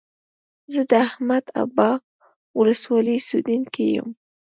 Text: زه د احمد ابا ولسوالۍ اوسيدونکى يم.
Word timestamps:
زه 0.71 0.81
د 0.91 0.91
احمد 1.07 1.45
ابا 1.63 1.91
ولسوالۍ 2.59 3.17
اوسيدونکى 3.21 3.85
يم. 3.95 4.09